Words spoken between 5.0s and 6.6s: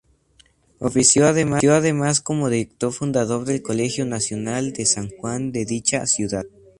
Juan de dicha ciudad.